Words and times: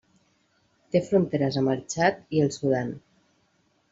Té 0.95 1.01
fronteres 1.09 1.59
amb 1.61 1.73
el 1.75 1.85
Txad 1.93 2.19
i 2.37 2.43
el 2.45 2.51
Sudan. 2.57 2.91